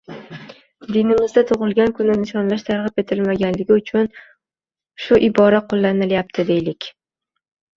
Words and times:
Dinimizda 0.95 1.43
tugʻilgan 1.51 1.93
kunni 1.99 2.15
nishonlash 2.21 2.65
targʻib 2.69 3.03
etilmagani 3.03 3.67
uchun 3.77 4.09
shu 5.05 5.21
ibora 5.29 5.63
qoʻllanyapti, 5.71 6.49
deylik 6.53 6.91